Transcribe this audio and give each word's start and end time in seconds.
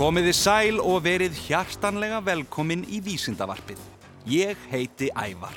Komiði 0.00 0.32
sæl 0.32 0.78
og 0.80 1.02
verið 1.04 1.34
hjartanlega 1.44 2.22
velkomin 2.24 2.86
í 2.88 3.02
Vísindavarpið. 3.04 3.76
Ég 4.32 4.56
heiti 4.70 5.10
Ævar. 5.12 5.52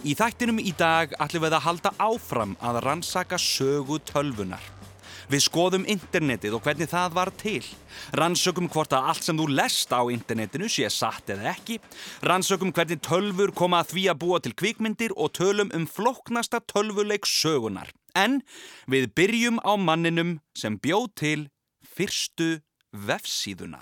Í 0.00 0.14
þættinum 0.16 0.56
í 0.62 0.70
dag 0.72 1.10
ætlum 1.20 1.42
við 1.44 1.56
að 1.58 1.66
halda 1.66 1.90
áfram 2.00 2.54
að 2.64 2.78
rannsaka 2.86 3.36
sögu 3.36 3.98
tölvunar. 4.08 4.62
Við 5.28 5.44
skoðum 5.44 5.84
internetið 5.84 6.56
og 6.56 6.64
hvernig 6.64 6.88
það 6.88 7.18
var 7.18 7.30
til. 7.42 7.60
Rannsökum 8.16 8.70
hvort 8.72 8.96
að 8.96 9.10
allt 9.12 9.26
sem 9.26 9.36
þú 9.36 9.50
lest 9.58 9.92
á 9.92 10.00
internetinu 10.08 10.70
sé 10.72 10.88
satt 10.88 11.28
eða 11.34 11.50
ekki. 11.52 11.76
Rannsökum 12.24 12.72
hvernig 12.72 13.02
tölfur 13.04 13.52
koma 13.52 13.82
að 13.82 13.92
því 13.92 14.06
að 14.08 14.20
búa 14.22 14.38
til 14.40 14.54
kvikmyndir 14.56 15.12
og 15.12 15.34
tölum 15.36 15.74
um 15.76 15.84
flóknasta 15.84 16.62
tölvuleik 16.64 17.28
sögunar. 17.28 17.92
En 18.16 18.40
við 18.88 19.12
byrjum 19.12 19.60
á 19.60 19.76
manninum 19.76 20.38
sem 20.56 20.80
bjóð 20.80 21.12
til 21.20 21.46
fyrstu 21.84 22.62
vefsíðuna. 22.92 23.80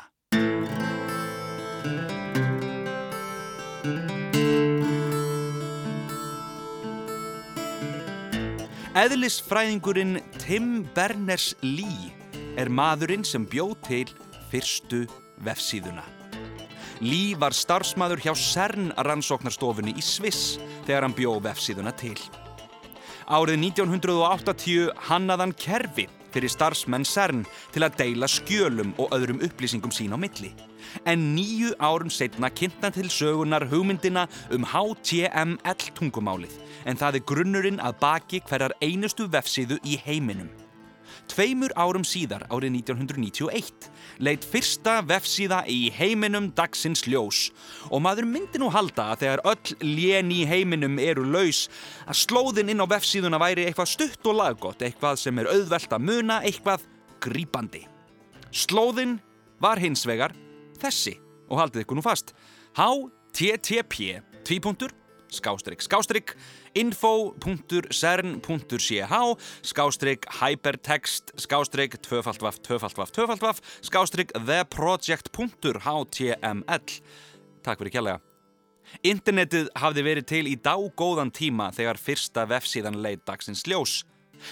Eðlisfræðingurinn 8.97 10.19
Tim 10.41 10.87
Berners-Lee 10.97 12.11
er 12.57 12.71
maðurinn 12.73 13.27
sem 13.29 13.45
bjóð 13.47 13.75
til 13.87 14.07
fyrstu 14.51 15.05
vefsíðuna. 15.45 16.03
Lee 17.05 17.37
var 17.39 17.53
starfsmaður 17.53 18.25
hjá 18.25 18.33
CERN 18.33 18.91
rannsóknarstofunni 19.05 19.93
í 20.01 20.03
Sviss 20.03 20.57
þegar 20.87 21.05
hann 21.05 21.17
bjóð 21.17 21.43
vefsíðuna 21.45 21.93
til. 22.01 22.17
Árið 23.29 23.61
1980 23.69 24.95
hannaðan 25.11 25.53
kerfi 25.61 26.07
fyrir 26.37 26.53
starfsmenn 26.53 27.07
CERN 27.09 27.45
til 27.75 27.87
að 27.87 27.97
deila 28.03 28.29
skjölum 28.31 28.93
og 29.01 29.15
öðrum 29.17 29.41
upplýsingum 29.47 29.95
sín 29.95 30.13
á 30.13 30.19
milli. 30.21 30.53
En 31.09 31.33
nýju 31.35 31.73
árum 31.83 32.13
setna 32.13 32.53
kynntan 32.53 32.95
til 32.95 33.09
sögunar 33.13 33.67
hugmyndina 33.71 34.27
um 34.55 34.69
HTML 34.69 35.91
tungumálið 35.97 36.61
en 36.87 37.01
það 37.01 37.19
er 37.19 37.27
grunnurinn 37.33 37.83
að 37.83 37.99
baki 38.05 38.45
hverjar 38.47 38.77
einustu 38.85 39.27
vefsíðu 39.33 39.81
í 39.85 39.99
heiminum. 40.05 40.53
Tveimur 41.27 41.73
árum 41.75 42.05
síðar, 42.07 42.45
árið 42.53 42.77
1991, 42.79 43.89
leitt 44.23 44.45
fyrsta 44.47 45.01
vefsíða 45.07 45.65
í 45.69 45.91
heiminum 45.95 46.49
dagsins 46.57 47.03
ljós 47.11 47.49
og 47.91 48.03
maður 48.05 48.29
myndi 48.31 48.61
nú 48.63 48.71
halda 48.73 49.11
að 49.13 49.25
þegar 49.25 49.43
öll 49.53 49.77
lén 49.83 50.31
í 50.33 50.45
heiminum 50.49 51.01
eru 51.03 51.27
laus 51.27 51.67
að 52.07 52.21
slóðin 52.23 52.71
inn 52.73 52.83
á 52.83 52.87
vefsíðuna 52.89 53.41
væri 53.43 53.67
eitthvað 53.67 53.93
stutt 53.93 54.31
og 54.31 54.39
laggott, 54.39 54.83
eitthvað 54.87 55.19
sem 55.21 55.43
er 55.43 55.51
auðvelt 55.51 55.99
að 55.99 56.07
muna, 56.07 56.41
eitthvað 56.47 56.87
grípandi. 57.27 57.83
Slóðin 58.55 59.19
var 59.61 59.83
hins 59.83 60.07
vegar 60.09 60.35
þessi 60.81 61.17
og 61.51 61.61
haldið 61.61 61.85
ykkur 61.85 61.99
nú 61.99 62.05
fast. 62.07 62.33
HTTP, 62.77 64.23
tvípuntur, 64.47 64.95
skástrygg, 65.33 65.81
skástrygg, 65.83 66.37
info.cern.ch 66.77 68.93
skástrygg 69.67 70.21
hypertext 70.41 71.33
skástrygg 71.41 71.93
tvöfaldvaf 72.07 72.57
tvöfaldvaf 72.67 73.11
tvöfaldvaf 73.17 73.57
skástrygg 73.81 74.31
theproject.html 74.37 76.85
Takk 77.67 77.83
fyrir 77.83 77.97
kjærlega. 77.97 78.23
Internetið 79.03 79.67
hafði 79.75 80.03
verið 80.07 80.27
til 80.31 80.47
í 80.47 80.55
dágóðan 80.63 81.35
tíma 81.35 81.75
þegar 81.75 81.99
fyrsta 81.99 82.47
vefsíðan 82.47 83.03
leið 83.03 83.25
dagsins 83.27 83.67
ljós. 83.67 84.05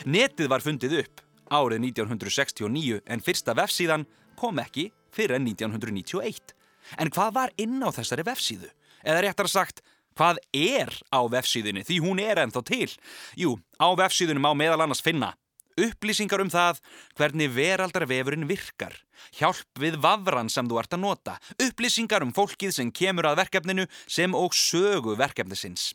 Netið 0.09 0.51
var 0.51 0.65
fundið 0.65 0.99
upp 1.05 1.23
árið 1.55 1.85
1969 1.93 2.99
en 3.07 3.23
fyrsta 3.23 3.55
vefsíðan 3.55 4.09
kom 4.41 4.59
ekki 4.59 4.91
fyrir 5.15 5.39
en 5.39 5.47
1991. 5.47 6.57
En 6.99 7.13
hvað 7.15 7.31
var 7.39 7.55
inn 7.61 7.79
á 7.81 7.89
þessari 7.95 8.27
vefsíðu? 8.27 8.69
Eða 9.05 9.21
réttar 9.27 9.49
sagt, 9.53 9.83
Hvað 10.15 10.39
er 10.55 10.93
á 11.11 11.21
vefsíðunni 11.27 11.83
því 11.87 12.01
hún 12.05 12.21
er 12.23 12.43
ennþá 12.45 12.63
til? 12.69 12.91
Jú, 13.39 13.57
á 13.83 13.89
vefsíðunni 13.99 14.43
má 14.43 14.53
meðal 14.55 14.85
annars 14.85 15.03
finna 15.03 15.35
upplýsingar 15.81 16.43
um 16.43 16.51
það 16.53 16.81
hvernig 17.19 17.53
veraldarvefurinn 17.55 18.49
virkar, 18.51 18.95
hjálp 19.35 19.81
við 19.81 19.99
vafran 20.03 20.51
sem 20.53 20.69
þú 20.71 20.81
ert 20.81 20.97
að 20.97 21.05
nota, 21.05 21.37
upplýsingar 21.63 22.25
um 22.27 22.35
fólkið 22.35 22.75
sem 22.77 22.93
kemur 22.95 23.31
að 23.31 23.41
verkefninu 23.45 23.89
sem 24.07 24.35
og 24.39 24.55
sögu 24.55 25.17
verkefnisins. 25.19 25.93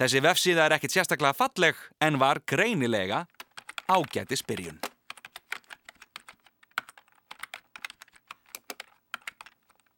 Þessi 0.00 0.22
vefsíða 0.24 0.66
er 0.66 0.76
ekkit 0.78 0.96
sérstaklega 0.96 1.36
falleg 1.36 1.78
en 2.02 2.18
var 2.22 2.42
greinilega 2.48 3.26
ágæti 3.86 4.38
spyrjun. 4.40 4.80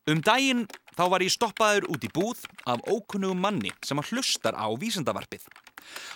Um 0.04 0.20
daginn 0.20 0.66
þá 0.96 1.04
var 1.12 1.24
ég 1.24 1.34
stoppaður 1.34 1.88
út 1.92 2.06
í 2.06 2.10
búð 2.14 2.44
af 2.70 2.82
ókunnugum 2.88 3.40
manni 3.42 3.72
sem 3.84 3.98
að 4.00 4.12
hlustar 4.12 4.56
á 4.56 4.66
vísendavarpið. 4.78 5.46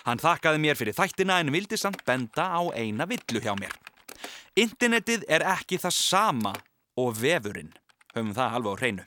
Hann 0.07 0.21
þakkaði 0.21 0.63
mér 0.63 0.79
fyrir 0.79 0.97
þættina 0.97 1.39
en 1.43 1.53
vildi 1.53 1.77
samt 1.77 2.03
benda 2.07 2.49
á 2.49 2.61
eina 2.73 3.07
villu 3.09 3.43
hjá 3.43 3.53
mér. 3.59 3.75
Internetið 4.59 5.23
er 5.29 5.45
ekki 5.47 5.79
það 5.79 5.95
sama 5.95 6.53
og 6.99 7.15
vefurinn. 7.19 7.71
Höfum 8.15 8.33
það 8.35 8.55
alveg 8.57 8.73
á 8.73 8.79
hreinu. 8.81 9.03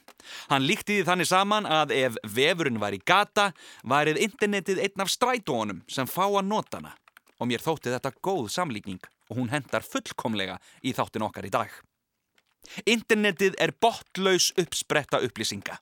Hann 0.48 0.66
líkti 0.66 1.00
því 1.00 1.06
þannig 1.08 1.28
saman 1.28 1.66
að 1.66 1.94
ef 1.96 2.18
vefurinn 2.22 2.80
var 2.82 2.94
í 2.94 3.00
gata, 3.02 3.50
værið 3.82 4.20
internetið 4.28 4.82
einn 4.84 5.04
af 5.04 5.10
strætónum 5.10 5.82
sem 5.90 6.06
fá 6.06 6.24
að 6.28 6.46
nota 6.46 6.78
hana. 6.78 6.94
Og 7.42 7.50
mér 7.50 7.64
þótti 7.64 7.90
þetta 7.90 8.14
góð 8.22 8.46
samlíkning 8.54 9.02
og 9.28 9.40
hún 9.40 9.50
hendar 9.50 9.82
fullkomlega 9.82 10.60
í 10.86 10.94
þáttin 10.94 11.26
okkar 11.26 11.48
í 11.48 11.52
dag. 11.52 11.72
Internetið 12.86 13.56
er 13.60 13.74
botlaus 13.80 14.52
uppspretta 14.60 15.20
upplýsinga. 15.24 15.78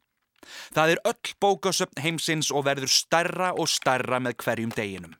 Það 0.75 0.95
er 0.95 1.03
öll 1.07 1.35
bókasöfn 1.43 2.03
heimsins 2.03 2.51
og 2.51 2.65
verður 2.67 2.91
starra 2.91 3.53
og 3.55 3.69
starra 3.71 4.21
með 4.23 4.39
hverjum 4.45 4.73
deginum. 4.75 5.15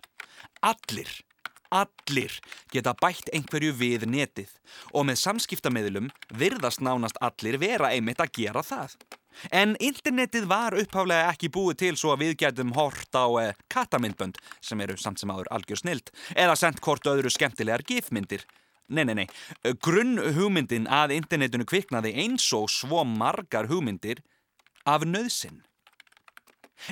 Allir, 0.67 1.11
allir 1.71 2.35
geta 2.73 2.95
bætt 2.99 3.31
einhverju 3.37 3.77
við 3.79 4.07
netið 4.11 4.53
og 4.93 5.07
með 5.09 5.21
samskiptameðlum 5.23 6.11
virðast 6.41 6.83
nánast 6.85 7.21
allir 7.23 7.61
vera 7.63 7.93
einmitt 7.95 8.23
að 8.23 8.35
gera 8.41 8.65
það. 8.67 8.97
En 9.55 9.77
internetið 9.79 10.49
var 10.51 10.75
uppháflega 10.77 11.31
ekki 11.31 11.53
búið 11.55 11.77
til 11.85 11.93
svo 11.97 12.11
að 12.15 12.25
við 12.25 12.33
getum 12.43 12.75
hort 12.75 13.15
á 13.15 13.27
eh, 13.41 13.53
katamindbönd 13.71 14.41
sem 14.61 14.81
eru 14.83 14.99
samt 14.99 15.23
sem 15.23 15.31
áður 15.31 15.53
algjör 15.55 15.81
snild 15.81 16.11
eða 16.35 16.57
sendt 16.59 16.83
hvort 16.85 17.07
öðru 17.07 17.31
skemmtilegar 17.31 17.87
gifmyndir 17.87 18.45
Nei, 18.91 19.05
nei, 19.07 19.15
nei. 19.23 19.27
Grunn 19.85 20.19
hugmyndin 20.35 20.89
að 20.91 21.15
internetinu 21.21 21.67
kviknaði 21.69 22.11
eins 22.25 22.49
og 22.57 22.67
svo 22.73 23.05
margar 23.07 23.71
hugmyndir 23.71 24.23
af 24.89 25.07
nöðsinn. 25.07 25.61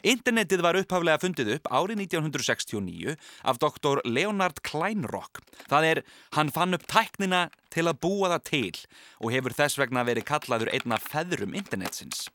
Internetið 0.04 0.62
var 0.62 0.76
upphaflega 0.76 1.20
fundið 1.22 1.54
upp 1.56 1.70
árið 1.72 2.02
1969 2.04 3.14
af 3.48 3.60
doktor 3.62 4.02
Leonard 4.04 4.60
Kleinrock. 4.66 5.40
Það 5.70 5.86
er, 5.90 6.00
hann 6.36 6.52
fann 6.52 6.76
upp 6.76 6.84
tæknina 6.90 7.46
til 7.72 7.86
að 7.88 8.00
búa 8.04 8.30
það 8.34 8.44
til 8.50 8.82
og 9.24 9.32
hefur 9.34 9.56
þess 9.56 9.80
vegna 9.80 10.04
verið 10.06 10.28
kallaður 10.28 10.72
einna 10.76 11.00
feðrum 11.02 11.56
internetsins. 11.56 12.28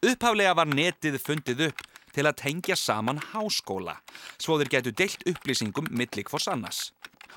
Upphaflega 0.00 0.56
var 0.56 0.70
netið 0.72 1.20
fundið 1.20 1.66
upp 1.68 1.84
til 2.14 2.26
að 2.26 2.38
tengja 2.40 2.76
saman 2.78 3.20
háskóla, 3.30 4.00
svo 4.40 4.56
þeir 4.58 4.72
getu 4.72 4.94
deilt 4.96 5.26
upplýsingum 5.30 5.92
millik 5.94 6.32
fórs 6.32 6.48
annars. 6.50 6.88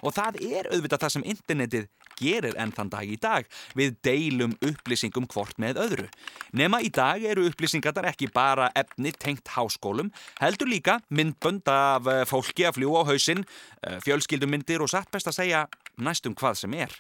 Og 0.04 0.14
það 0.16 0.40
er 0.44 0.70
auðvitað 0.74 1.04
það 1.06 1.14
sem 1.16 1.28
internetið 1.34 1.88
gerir 2.20 2.58
enn 2.60 2.74
þann 2.76 2.92
dag 2.92 3.10
í 3.10 3.18
dag. 3.22 3.48
Við 3.78 3.96
deilum 4.06 4.56
upplýsingum 4.64 5.28
hvort 5.32 5.58
með 5.62 5.80
öðru. 5.86 6.08
Nema 6.54 6.82
í 6.84 6.92
dag 6.94 7.24
eru 7.24 7.48
upplýsingarnar 7.50 8.12
ekki 8.12 8.30
bara 8.34 8.70
efni 8.78 9.14
tengt 9.16 9.54
háskólum, 9.56 10.12
heldur 10.42 10.70
líka 10.70 11.00
myndbönd 11.10 11.70
af 11.72 12.10
eh, 12.12 12.24
fólki 12.30 12.68
að 12.68 12.80
fljúa 12.80 13.04
á 13.04 13.10
hausinn, 13.10 13.46
eh, 13.82 14.00
fjölskyldumindir 14.04 14.84
og 14.84 14.92
satt 14.92 15.12
best 15.14 15.32
að 15.32 15.40
segja 15.42 15.66
næstum 15.98 16.36
hvað 16.38 16.64
sem 16.64 16.78
er. 16.78 16.94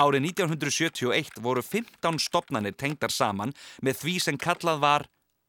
Árið 0.00 0.30
1971 0.30 1.42
voru 1.44 1.60
15 1.60 2.20
stopnarnir 2.22 2.76
tengdar 2.78 3.12
saman 3.12 3.52
með 3.84 3.98
því 4.00 4.14
sem 4.24 4.38
kallað 4.40 4.80
var 4.80 5.08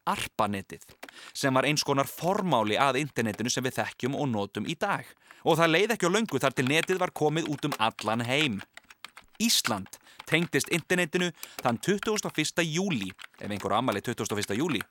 ARPANETIÐ 0.09 0.81
sem 1.38 1.53
var 1.53 1.67
eins 1.69 1.83
konar 1.85 2.09
formáli 2.09 2.77
að 2.79 2.99
internetinu 3.03 3.51
sem 3.53 3.63
við 3.63 3.77
þekkjum 3.77 4.17
og 4.17 4.31
notum 4.31 4.67
í 4.67 4.75
dag 4.79 5.05
og 5.43 5.53
það 5.59 5.73
leið 5.75 5.91
ekki 5.95 6.07
á 6.07 6.15
löngu 6.15 6.38
þar 6.41 6.53
til 6.57 6.67
netið 6.69 6.97
var 7.01 7.11
komið 7.15 7.45
út 7.51 7.63
um 7.69 7.77
allan 7.79 8.21
heim. 8.27 8.55
Ísland 9.41 9.89
tengdist 10.29 10.69
internetinu 10.71 11.31
þann 11.63 11.77
21. 11.81 12.63
júli, 12.65 13.09
ef 13.41 13.49
einhver 13.49 13.73
ammali 13.75 14.01
21. 14.01 14.55
júli, 14.57 14.81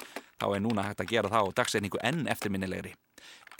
þá 0.40 0.46
er 0.54 0.60
núna 0.64 0.82
hægt 0.88 1.00
að 1.04 1.10
gera 1.14 1.32
það 1.32 1.44
á 1.46 1.48
dagsetningu 1.60 1.98
enn 2.04 2.22
eftirminnilegri. 2.28 2.92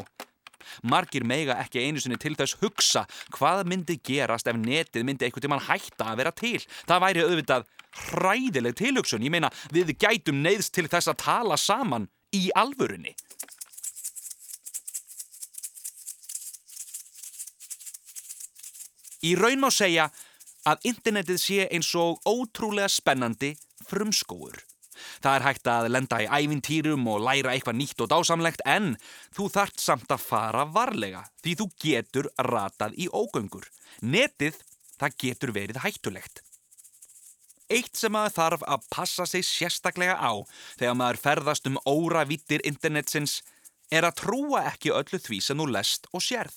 Margir 0.82 1.26
meiga 1.26 1.58
ekki 1.62 1.82
einu 1.86 2.02
sinni 2.02 2.18
til 2.20 2.34
þess 2.38 2.58
hugsa 2.62 3.06
hvað 3.36 3.64
myndi 3.70 3.98
gerast 4.04 4.48
ef 4.50 4.58
netið 4.58 5.06
myndi 5.06 5.26
einhvern 5.26 5.46
tíman 5.46 5.66
hætta 5.68 6.12
að 6.12 6.20
vera 6.22 6.34
til. 6.34 6.60
Það 6.88 7.04
væri 7.06 7.24
auðvitað 7.26 7.68
hræðileg 8.08 8.78
tilhugsun. 8.78 9.24
Ég 9.24 9.32
meina 9.34 9.50
við 9.74 9.96
gætum 9.98 10.42
neyðst 10.44 10.74
til 10.76 10.88
þess 10.90 11.10
að 11.10 11.20
tala 11.24 11.58
saman 11.60 12.08
í 12.34 12.48
alvörunni. 12.56 13.14
Í 19.26 19.34
raun 19.34 19.58
má 19.58 19.70
segja 19.74 20.06
að 20.68 20.90
internetið 20.92 21.40
sé 21.42 21.64
eins 21.66 21.90
og 21.98 22.20
ótrúlega 22.28 22.90
spennandi 22.92 23.54
frumskóur. 23.88 24.67
Það 25.22 25.34
er 25.34 25.46
hægt 25.46 25.70
að 25.72 25.88
lenda 25.92 26.20
í 26.22 26.28
ævintýrum 26.28 27.06
og 27.12 27.22
læra 27.26 27.54
eitthvað 27.54 27.78
nýtt 27.80 28.04
og 28.04 28.10
dásamlegt 28.12 28.64
en 28.66 28.94
þú 29.36 29.48
þart 29.54 29.80
samt 29.82 30.12
að 30.14 30.24
fara 30.24 30.66
varlega 30.72 31.24
því 31.42 31.54
þú 31.60 31.68
getur 31.84 32.30
ratað 32.48 32.98
í 32.98 33.08
ógöngur. 33.08 33.66
Netið, 34.02 34.60
það 34.98 35.18
getur 35.24 35.54
verið 35.56 35.82
hættulegt. 35.84 36.42
Eitt 37.68 37.98
sem 38.00 38.12
maður 38.14 38.36
þarf 38.38 38.62
að 38.64 38.86
passa 38.88 39.26
sig 39.28 39.44
sérstaklega 39.44 40.16
á 40.16 40.32
þegar 40.78 40.96
maður 40.96 41.20
ferðast 41.26 41.68
um 41.68 41.76
óra 41.84 42.24
vittir 42.28 42.64
internetsins 42.64 43.42
er 43.92 44.06
að 44.08 44.22
trúa 44.22 44.64
ekki 44.70 44.94
öllu 44.94 45.20
því 45.20 45.40
sem 45.44 45.60
þú 45.60 45.68
lest 45.74 46.08
og 46.12 46.24
sérð. 46.24 46.56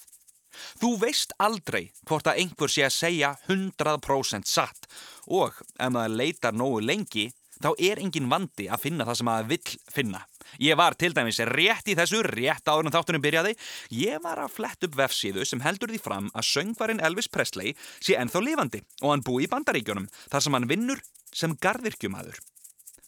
Þú 0.79 0.89
veist 0.99 1.35
aldrei 1.39 1.91
hvort 2.07 2.27
að 2.27 2.41
einhver 2.43 2.71
sé 2.71 2.83
að 2.87 2.95
segja 2.95 3.35
100% 3.47 4.47
satt 4.47 4.87
og 5.27 5.59
ef 5.79 5.93
maður 5.93 6.17
leitar 6.21 6.55
nógu 6.55 6.81
lengi 6.83 7.29
þá 7.63 7.71
er 7.77 8.01
engin 8.01 8.29
vandi 8.31 8.67
að 8.71 8.83
finna 8.85 9.07
það 9.07 9.19
sem 9.19 9.29
maður 9.29 9.49
vill 9.51 9.75
finna. 9.93 10.21
Ég 10.59 10.77
var 10.79 10.97
til 10.99 11.13
dæmis 11.15 11.39
rétt 11.51 11.87
í 11.87 11.95
þessu, 11.95 12.21
rétt 12.27 12.67
áður 12.67 12.89
en 12.89 12.95
þáttunum 12.95 13.23
byrjaði. 13.23 13.55
Ég 13.95 14.21
var 14.23 14.41
að 14.43 14.55
flett 14.57 14.87
upp 14.87 14.97
vefsíðu 14.99 15.45
sem 15.47 15.63
heldur 15.63 15.93
því 15.93 16.01
fram 16.03 16.31
að 16.33 16.47
söngvarinn 16.49 17.03
Elvis 17.03 17.29
Presley 17.31 17.75
sé 17.99 18.17
ennþá 18.19 18.43
lifandi 18.43 18.83
og 19.01 19.13
hann 19.13 19.25
búi 19.25 19.45
í 19.45 19.51
bandaríkjunum 19.51 20.09
þar 20.27 20.45
sem 20.45 20.57
hann 20.57 20.69
vinnur 20.71 21.03
sem 21.31 21.55
gardirkjumadur. 21.63 22.39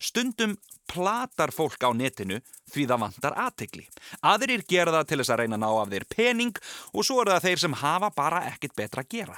Stundum 0.04 0.58
platar 0.88 1.52
fólk 1.56 1.82
á 1.84 1.90
netinu 1.96 2.40
því 2.74 2.86
það 2.90 3.02
vantar 3.06 3.38
aðtegli. 3.46 3.86
Aðrir 4.22 4.66
gera 4.68 4.94
það 4.98 5.10
til 5.10 5.20
þess 5.22 5.34
að 5.34 5.42
reyna 5.42 5.58
að 5.58 5.64
ná 5.64 5.70
af 5.72 5.92
þeir 5.94 6.06
pening 6.12 6.62
og 6.92 7.08
svo 7.08 7.22
eru 7.24 7.34
það 7.34 7.48
þeir 7.48 7.64
sem 7.64 7.80
hafa 7.84 8.12
bara 8.16 8.44
ekkit 8.52 8.76
betra 8.78 9.04
að 9.06 9.16
gera. 9.16 9.38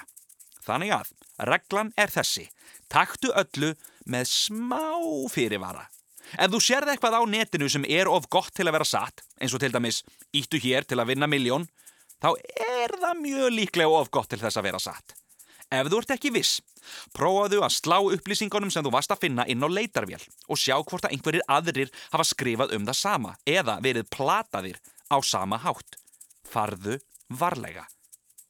Þannig 0.66 0.96
að 0.98 1.12
reglan 1.52 1.92
er 2.00 2.14
þessi. 2.14 2.48
Taktu 2.92 3.32
öllu 3.34 3.74
með 4.06 4.30
smá 4.30 4.82
fyrirvara. 5.34 5.88
Ef 6.42 6.52
þú 6.52 6.62
sérð 6.64 6.94
eitthvað 6.94 7.20
á 7.22 7.24
netinu 7.30 7.68
sem 7.70 7.86
er 7.88 8.10
of 8.10 8.30
gott 8.34 8.54
til 8.56 8.66
að 8.66 8.78
vera 8.78 8.88
satt, 8.88 9.22
eins 9.42 9.54
og 9.54 9.62
til 9.62 9.72
dæmis 9.74 10.02
íttu 10.34 10.60
hér 10.62 10.88
til 10.88 10.98
að 11.00 11.14
vinna 11.14 11.30
miljón, 11.30 11.68
þá 12.22 12.34
er 12.82 12.96
það 13.02 13.22
mjög 13.22 13.54
líklega 13.54 14.00
of 14.02 14.10
gott 14.14 14.32
til 14.34 14.42
þess 14.42 14.58
að 14.58 14.68
vera 14.70 14.82
satt. 14.82 15.14
Ef 15.74 15.90
þú 15.90 16.00
ert 16.02 16.14
ekki 16.14 16.32
viss, 16.34 16.60
prófaðu 17.16 17.64
að 17.66 17.74
slá 17.74 17.98
upplýsingunum 17.98 18.72
sem 18.74 18.86
þú 18.86 18.92
varst 18.94 19.14
að 19.14 19.24
finna 19.26 19.46
inn 19.50 19.66
á 19.66 19.70
leitarvél 19.70 20.22
og 20.22 20.60
sjá 20.62 20.78
hvort 20.78 21.08
að 21.08 21.16
einhverjir 21.16 21.46
aðrir 21.50 21.94
hafa 22.14 22.26
skrifað 22.30 22.76
um 22.78 22.86
það 22.86 23.00
sama 23.00 23.34
eða 23.50 23.80
verið 23.82 24.10
plataðir 24.14 24.78
á 25.10 25.18
sama 25.26 25.58
hátt. 25.62 25.98
Farðu 26.46 27.00
varlega. 27.30 27.88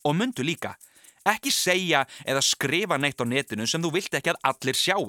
Og 0.04 0.16
myndu 0.20 0.44
líka, 0.44 0.76
ekki 1.30 1.52
segja 1.54 2.06
eða 2.26 2.44
skrifa 2.46 2.98
neitt 3.02 3.22
á 3.22 3.26
netinu 3.26 3.68
sem 3.68 3.82
þú 3.82 3.94
vilt 3.98 4.14
ekki 4.18 4.34
að 4.34 4.42
allir 4.52 4.80
sjáu 4.80 5.06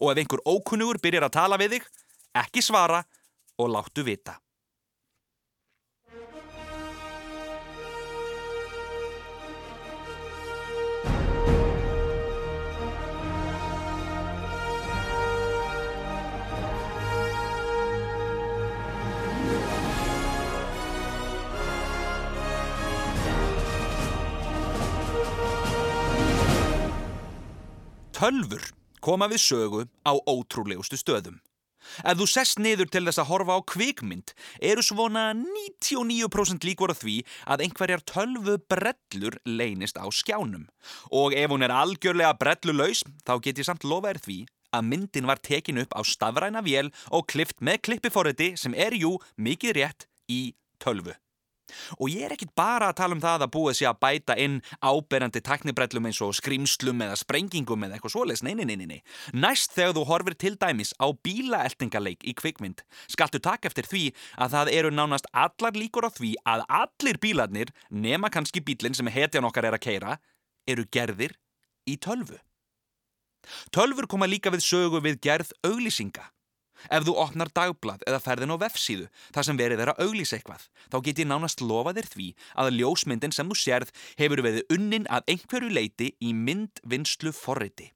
og 0.00 0.12
ef 0.12 0.20
einhver 0.22 0.44
ókunnugur 0.48 1.00
byrjar 1.02 1.28
að 1.28 1.36
tala 1.36 1.58
við 1.60 1.76
þig, 1.76 1.88
ekki 2.40 2.62
svara 2.64 3.02
og 3.60 3.68
láttu 3.74 4.04
vita. 4.06 4.38
Tölfur 28.20 28.60
koma 29.00 29.30
við 29.32 29.40
sögu 29.40 29.78
á 30.04 30.12
ótrúlegustu 30.28 30.98
stöðum. 31.00 31.38
Ef 32.04 32.18
þú 32.20 32.26
sest 32.28 32.58
niður 32.60 32.90
til 32.92 33.00
þess 33.06 33.22
að 33.22 33.30
horfa 33.30 33.54
á 33.56 33.60
kvikmynd 33.72 34.34
eru 34.60 34.84
svona 34.84 35.22
99% 35.32 36.66
líkur 36.68 36.92
á 36.92 37.00
því 37.00 37.14
að 37.48 37.64
einhverjar 37.64 38.04
tölvu 38.04 38.58
brellur 38.68 39.38
leynist 39.48 39.96
á 39.96 40.04
skjánum. 40.12 40.68
Og 41.08 41.32
ef 41.32 41.48
hún 41.48 41.64
er 41.64 41.72
algjörlega 41.72 42.36
brellulaus 42.36 43.00
þá 43.24 43.40
get 43.40 43.64
ég 43.64 43.70
samt 43.70 43.88
lofa 43.88 44.12
er 44.12 44.20
því 44.20 44.38
að 44.76 44.92
myndin 44.92 45.30
var 45.32 45.40
tekin 45.40 45.80
upp 45.80 45.96
á 45.96 46.04
stafræna 46.04 46.60
vél 46.60 46.92
og 47.08 47.24
klift 47.32 47.64
með 47.64 47.80
klippiforriti 47.88 48.52
sem 48.60 48.76
er 48.76 49.00
jú 49.00 49.16
mikið 49.40 49.78
rétt 49.80 50.10
í 50.28 50.42
tölvu. 50.76 51.16
Og 51.98 52.10
ég 52.12 52.26
er 52.26 52.34
ekkit 52.34 52.52
bara 52.58 52.90
að 52.90 52.98
tala 53.00 53.16
um 53.16 53.22
það 53.22 53.46
að 53.46 53.52
búið 53.56 53.78
sér 53.78 53.90
að 53.92 54.00
bæta 54.04 54.36
inn 54.40 54.58
áberandi 54.80 55.42
taknibrellum 55.44 56.08
eins 56.10 56.20
og 56.24 56.34
skrimslum 56.38 57.04
eða 57.06 57.18
sprengingum 57.20 57.86
eða 57.86 57.98
eitthvað 57.98 58.14
svoleiðs, 58.16 58.44
nei, 58.46 58.54
nei, 58.58 58.66
nei, 58.70 58.86
nei. 58.90 59.00
Næst 59.36 59.76
þegar 59.76 59.96
þú 59.98 60.04
horfir 60.10 60.38
til 60.40 60.54
dæmis 60.60 60.92
á 61.00 61.06
bílaeltingaleik 61.26 62.26
í 62.26 62.36
kvikmynd, 62.38 62.84
skaltu 63.10 63.40
taka 63.42 63.70
eftir 63.70 63.88
því 63.88 64.04
að 64.40 64.56
það 64.56 64.72
eru 64.80 64.92
nánast 64.94 65.30
allar 65.32 65.78
líkur 65.78 66.08
á 66.08 66.10
því 66.12 66.34
að 66.48 66.66
allir 66.82 67.20
bílarnir, 67.22 67.72
nema 67.90 68.30
kannski 68.32 68.62
bílinn 68.64 68.96
sem 68.96 69.10
hetjan 69.10 69.48
okkar 69.48 69.70
er 69.70 69.78
að 69.78 69.86
keira, 69.86 70.18
eru 70.68 70.86
gerðir 70.92 71.36
í 71.88 71.96
tölvu. 72.00 72.38
Tölfur 73.72 74.08
koma 74.10 74.28
líka 74.28 74.52
við 74.52 74.64
sögu 74.66 75.00
við 75.04 75.20
gerð 75.24 75.54
auglýsinga. 75.64 76.28
Ef 76.88 77.04
þú 77.04 77.14
opnar 77.20 77.50
dagblad 77.52 78.04
eða 78.08 78.22
ferðin 78.24 78.54
á 78.54 78.62
vefsíðu 78.62 79.08
þar 79.34 79.46
sem 79.46 79.60
verið 79.60 79.84
er 79.84 79.92
að 79.92 80.02
auglýsa 80.06 80.38
eitthvað, 80.38 80.66
þá 80.88 80.96
get 81.06 81.22
ég 81.22 81.30
nánast 81.30 81.64
lofa 81.64 81.94
þér 81.96 82.10
því 82.14 82.28
að 82.62 82.74
ljósmyndin 82.78 83.36
sem 83.36 83.50
þú 83.50 83.58
sérð 83.60 83.94
hefur 84.20 84.44
verið 84.46 84.76
unnin 84.76 85.08
að 85.12 85.34
einhverju 85.34 85.72
leiti 85.76 86.12
í 86.20 86.34
myndvinnslu 86.36 87.34
forriti. 87.36 87.90